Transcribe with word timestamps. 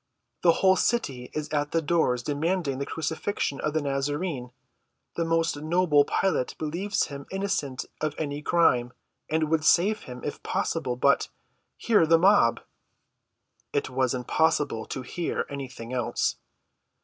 "The 0.41 0.53
whole 0.53 0.77
city 0.77 1.29
is 1.31 1.47
at 1.49 1.73
the 1.73 1.79
doors 1.79 2.23
demanding 2.23 2.79
the 2.79 2.87
crucifixion 2.87 3.61
of 3.61 3.73
the 3.73 3.83
Nazarene. 3.83 4.49
The 5.15 5.23
most 5.25 5.55
noble 5.57 6.05
Pilate 6.05 6.57
believes 6.57 7.03
him 7.05 7.27
innocent 7.31 7.85
of 8.01 8.15
any 8.17 8.41
crime, 8.41 8.93
and 9.29 9.43
would 9.51 9.63
save 9.63 10.05
him 10.05 10.23
if 10.23 10.41
possible; 10.41 10.95
but—hear 10.95 12.07
the 12.07 12.17
mob!" 12.17 12.61
It 13.73 13.91
was 13.91 14.15
impossible 14.15 14.87
to 14.87 15.03
hear 15.03 15.45
anything 15.51 15.93
else. 15.93 16.37